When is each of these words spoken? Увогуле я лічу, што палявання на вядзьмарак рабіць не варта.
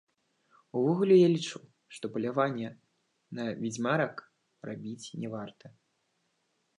Увогуле 0.79 1.15
я 1.17 1.25
лічу, 1.33 1.59
што 1.97 2.05
палявання 2.15 2.69
на 3.41 3.45
вядзьмарак 3.65 4.15
рабіць 4.71 5.13
не 5.25 5.31
варта. 5.35 5.65